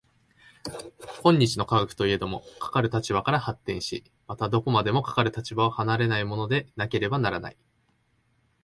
[1.21, 7.57] 今日の科学といえども、かかる立場から発展し、またどこまでもかかる立場を離れないものでなければならない。